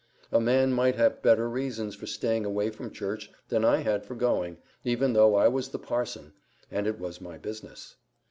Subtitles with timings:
[0.31, 4.15] A man might have better reasons for staying away from church than I had for
[4.15, 6.33] going, even though I was the parson,
[6.71, 7.97] and it was my business.